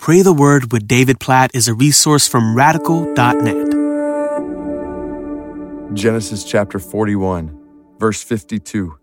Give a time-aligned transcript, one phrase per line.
[0.00, 3.70] Pray the Word with David Platt is a resource from radical.net.
[5.94, 7.60] Genesis chapter 41,
[7.98, 8.96] verse 52.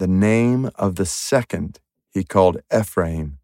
[0.00, 1.78] The name of the second
[2.10, 3.38] he called Ephraim,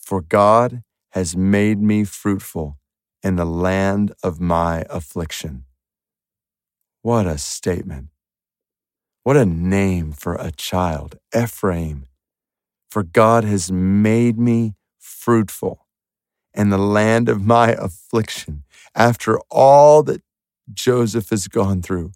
[0.00, 2.78] for God has made me fruitful
[3.24, 5.64] in the land of my affliction.
[7.02, 8.10] What a statement.
[9.24, 12.06] What a name for a child, Ephraim.
[12.88, 15.86] For God has made me fruitful
[16.54, 18.64] in the land of my affliction
[18.94, 20.22] after all that
[20.72, 22.12] Joseph has gone through.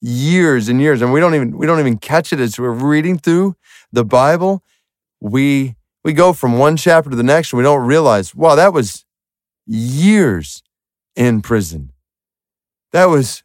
[0.00, 3.18] Years and years, and we don't even we don't even catch it as we're reading
[3.18, 3.56] through
[3.92, 4.62] the Bible.
[5.20, 8.72] We we go from one chapter to the next and we don't realize, wow, that
[8.72, 9.04] was
[9.64, 10.62] years
[11.14, 11.92] in prison.
[12.90, 13.44] That was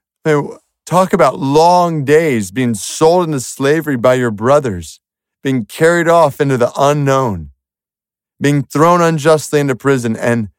[0.86, 5.00] talk about long days being sold into slavery by your brothers,
[5.44, 7.52] being carried off into the unknown
[8.42, 10.50] being thrown unjustly into prison and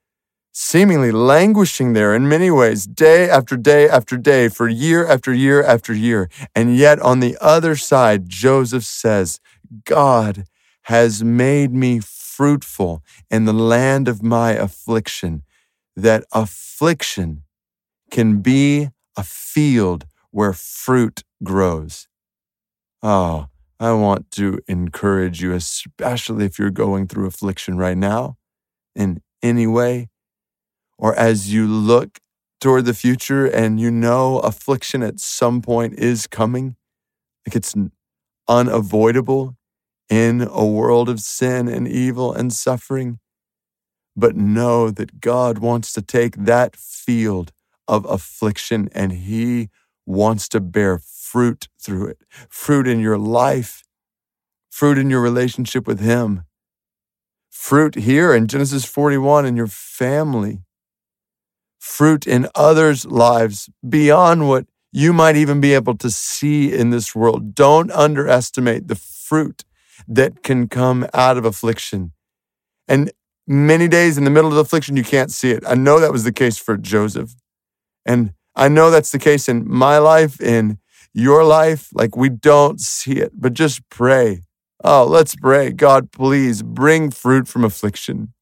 [0.53, 5.63] seemingly languishing there in many ways, day after day after day, for year after year
[5.63, 6.29] after year.
[6.55, 9.39] And yet on the other side, Joseph says,
[9.85, 10.45] God
[10.85, 15.43] has made me fruitful in the land of my affliction,
[15.95, 17.43] that affliction
[18.11, 22.09] can be a field where fruit grows.
[23.03, 23.49] Oh,
[23.81, 28.37] I want to encourage you, especially if you're going through affliction right now
[28.97, 30.09] in any way,
[30.99, 32.19] or as you look
[32.61, 36.75] toward the future and you know affliction at some point is coming,
[37.47, 37.75] like it's
[38.49, 39.57] unavoidable
[40.09, 43.21] in a world of sin and evil and suffering.
[44.17, 47.53] But know that God wants to take that field
[47.87, 49.69] of affliction and He
[50.05, 50.99] wants to bear
[51.33, 53.85] fruit through it, fruit in your life,
[54.71, 56.45] fruit in your relationship with Him,
[57.51, 60.63] fruit here in Genesis 41 in your family,
[61.79, 67.15] fruit in others' lives beyond what you might even be able to see in this
[67.15, 67.55] world.
[67.55, 69.65] Don't underestimate the fruit
[70.07, 72.13] that can come out of affliction.
[72.87, 73.13] And
[73.47, 75.63] many days in the middle of affliction, you can't see it.
[75.67, 77.35] I know that was the case for Joseph.
[78.07, 80.79] And I know that's the case in my life, in
[81.19, 81.89] your life.
[81.93, 84.43] Like we don't see it, but just pray.
[84.85, 85.73] Oh, let's pray.
[85.73, 88.33] God, please bring fruit from affliction.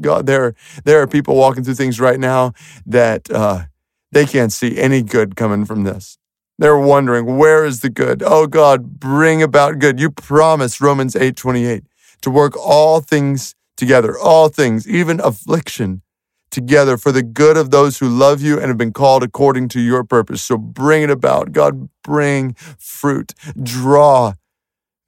[0.00, 2.52] God, there, there are people walking through things right now
[2.84, 3.64] that uh,
[4.10, 6.18] they can't see any good coming from this.
[6.58, 8.22] They're wondering, where is the good?
[8.24, 9.98] Oh God, bring about good.
[9.98, 11.84] You promised Romans 8 28
[12.20, 16.02] to work all things together, all things, even affliction,
[16.52, 19.80] together for the good of those who love you and have been called according to
[19.80, 20.44] your purpose.
[20.44, 21.52] So bring it about.
[21.52, 23.34] God, bring fruit.
[23.60, 24.34] Draw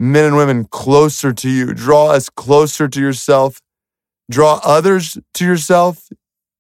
[0.01, 1.73] men and women closer to you.
[1.73, 3.61] Draw us closer to yourself.
[4.31, 6.09] Draw others to yourself.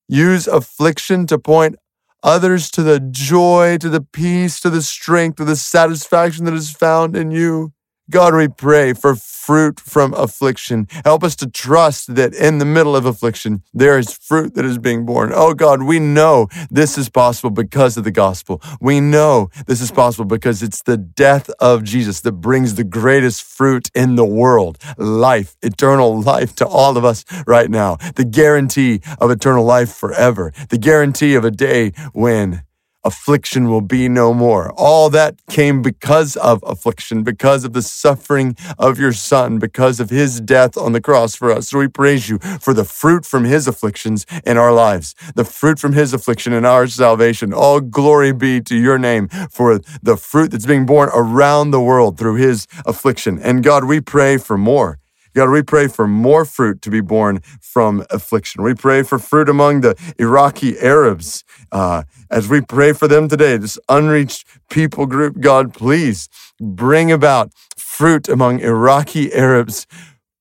[0.08, 1.76] Use affliction to point
[2.22, 6.70] others to the joy, to the peace, to the strength, to the satisfaction that is
[6.70, 7.73] found in you.
[8.10, 10.86] God, we pray for fruit from affliction.
[11.04, 14.76] Help us to trust that in the middle of affliction, there is fruit that is
[14.76, 15.32] being borne.
[15.34, 18.60] Oh God, we know this is possible because of the gospel.
[18.78, 23.42] We know this is possible because it's the death of Jesus that brings the greatest
[23.42, 27.96] fruit in the world life, eternal life to all of us right now.
[28.16, 30.52] The guarantee of eternal life forever.
[30.68, 32.64] The guarantee of a day when
[33.04, 34.72] affliction will be no more.
[34.72, 40.10] All that came because of affliction, because of the suffering of your son, because of
[40.10, 41.68] his death on the cross for us.
[41.68, 45.78] So we praise you for the fruit from his afflictions in our lives, the fruit
[45.78, 47.52] from his affliction in our salvation.
[47.52, 52.18] All glory be to your name for the fruit that's being borne around the world
[52.18, 53.38] through his affliction.
[53.38, 54.98] And God, we pray for more.
[55.34, 58.62] God, we pray for more fruit to be borne from affliction.
[58.62, 61.42] We pray for fruit among the Iraqi Arabs.
[61.74, 66.28] Uh, as we pray for them today, this unreached people group, God, please
[66.60, 69.84] bring about fruit among Iraqi Arabs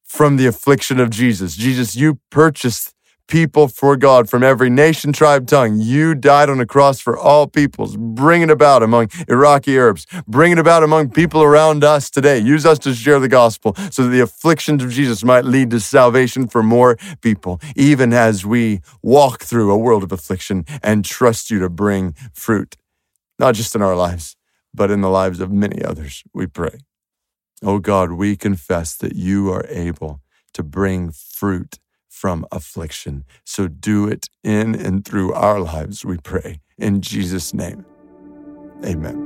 [0.03, 1.55] from the affliction of Jesus.
[1.55, 2.92] Jesus, you purchased
[3.27, 5.79] people for God from every nation, tribe, tongue.
[5.79, 7.95] You died on a cross for all peoples.
[7.97, 10.05] Bring it about among Iraqi Arabs.
[10.27, 12.39] Bring it about among people around us today.
[12.39, 15.79] Use us to share the gospel so that the afflictions of Jesus might lead to
[15.79, 21.49] salvation for more people, even as we walk through a world of affliction and trust
[21.49, 22.75] you to bring fruit,
[23.39, 24.35] not just in our lives,
[24.73, 26.79] but in the lives of many others, we pray.
[27.63, 30.21] Oh God, we confess that you are able
[30.53, 31.79] to bring fruit
[32.13, 33.25] from affliction.
[33.43, 36.59] So do it in and through our lives, we pray.
[36.77, 37.85] In Jesus' name,
[38.85, 39.22] amen.